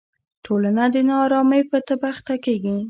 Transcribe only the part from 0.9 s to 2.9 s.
د نا ارامۍ په تبه اخته کېږي.